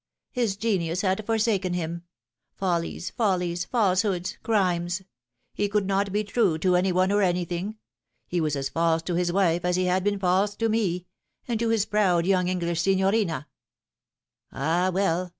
[0.31, 2.05] His genius had forsaken him.
[2.55, 5.03] Follies, follies, falsehoods, crimes.
[5.53, 7.77] He could not be true to any one or anything.
[8.25, 11.05] He was as false to his wife as he had been false to me,
[11.47, 13.47] and to his proud young English signorina;
[14.51, 15.29] ah, well